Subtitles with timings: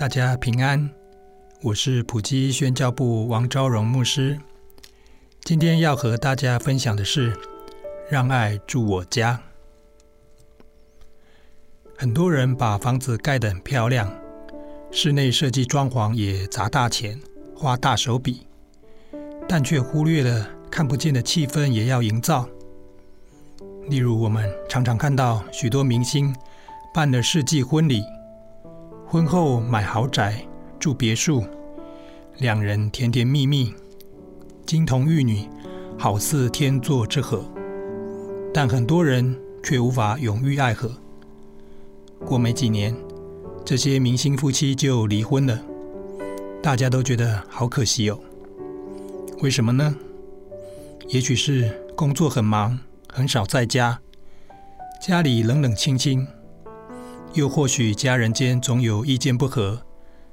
[0.00, 0.88] 大家平安，
[1.60, 4.40] 我是普基宣教部王昭荣牧师。
[5.42, 7.38] 今天要和大家分享的是，
[8.08, 9.38] 让爱住我家。
[11.98, 14.10] 很多人把房子盖得很漂亮，
[14.90, 17.20] 室内设计装潢也砸大钱，
[17.54, 18.46] 花大手笔，
[19.46, 22.48] 但却忽略了看不见的气氛也要营造。
[23.90, 26.34] 例如，我们常常看到许多明星
[26.94, 28.02] 办了世纪婚礼。
[29.12, 30.40] 婚后买豪宅
[30.78, 31.44] 住别墅，
[32.38, 33.74] 两人甜甜蜜蜜，
[34.64, 35.48] 金童玉女，
[35.98, 37.44] 好似天作之合。
[38.54, 40.92] 但很多人却无法永浴爱河。
[42.24, 42.96] 过没几年，
[43.64, 45.60] 这些明星夫妻就离婚了，
[46.62, 48.20] 大家都觉得好可惜哦。
[49.42, 49.92] 为什么呢？
[51.08, 52.78] 也许是工作很忙，
[53.12, 54.00] 很少在家，
[55.02, 56.24] 家里冷冷清清。
[57.32, 59.80] 又或许家人间总有意见不合，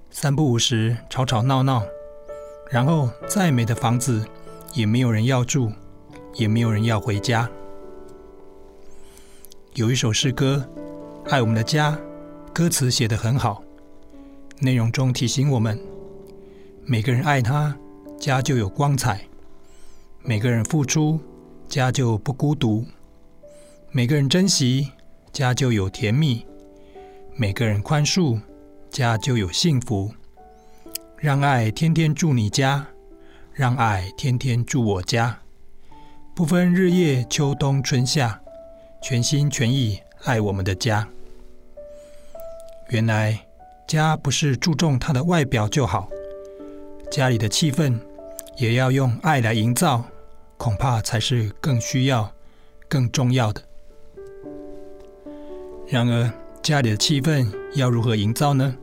[0.09, 1.83] 三不五时吵吵闹闹，
[2.71, 4.25] 然后再美的房子
[4.73, 5.71] 也没有人要住，
[6.33, 7.47] 也没有人要回家。
[9.75, 10.67] 有一首诗歌
[11.29, 11.91] 《爱我们的家》，
[12.51, 13.61] 歌词写得很好，
[14.59, 15.79] 内容中提醒我们：
[16.83, 17.77] 每个人爱他，
[18.19, 19.17] 家就有光彩；
[20.23, 21.19] 每个人付出，
[21.69, 22.83] 家就不孤独；
[23.91, 24.93] 每个人珍惜，
[25.31, 26.46] 家就有甜蜜。
[27.39, 28.41] 每个人宽恕，
[28.89, 30.11] 家就有幸福。
[31.17, 32.87] 让爱天天住你家，
[33.53, 35.37] 让爱天天住我家，
[36.35, 38.41] 不分日夜秋冬春夏，
[39.03, 41.07] 全心全意爱我们的家。
[42.89, 43.39] 原来
[43.87, 46.09] 家不是注重它的外表就好，
[47.11, 47.99] 家里的气氛
[48.55, 50.03] 也要用爱来营造，
[50.57, 52.33] 恐怕才是更需要、
[52.89, 53.61] 更重要的。
[55.87, 56.31] 然而，
[56.67, 58.75] 家里的气氛要如何营造呢？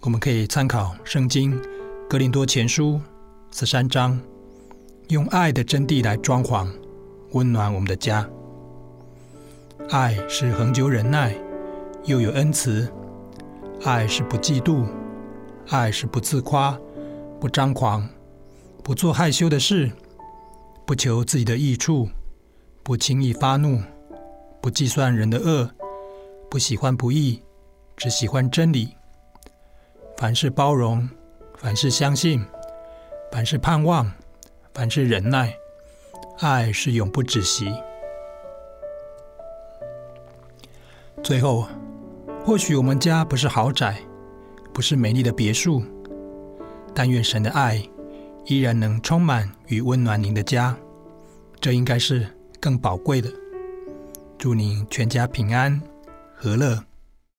[0.00, 1.52] 我们可以参考《圣经·
[2.08, 2.98] 哥林多前书》
[3.58, 4.18] 十三章，
[5.08, 6.66] 用爱的真谛来装潢，
[7.32, 8.26] 温暖我们的家。
[9.90, 11.36] 爱是恒久忍耐，
[12.06, 12.88] 又有恩慈；
[13.84, 14.86] 爱是不嫉妒；
[15.68, 16.80] 爱是不自夸，
[17.38, 18.08] 不张狂，
[18.82, 19.92] 不做害羞的事，
[20.86, 22.08] 不求自己的益处，
[22.82, 23.82] 不轻易发怒，
[24.62, 25.70] 不计算人的恶。
[26.50, 27.40] 不喜欢不义，
[27.96, 28.92] 只喜欢真理。
[30.16, 31.08] 凡事包容，
[31.56, 32.44] 凡事相信，
[33.30, 34.10] 凡事盼望，
[34.74, 35.54] 凡事忍耐。
[36.40, 37.72] 爱是永不止息。
[41.22, 41.68] 最后，
[42.44, 44.02] 或许我们家不是豪宅，
[44.72, 45.84] 不是美丽的别墅，
[46.92, 47.80] 但愿神的爱
[48.46, 50.76] 依然能充满与温暖您的家，
[51.60, 52.26] 这应该是
[52.58, 53.30] 更宝贵的。
[54.36, 55.80] 祝您全家平安。
[56.42, 56.89] 和乐。